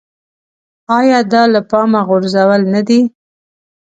[0.97, 2.99] ایا دا له پامه غورځول نه دي.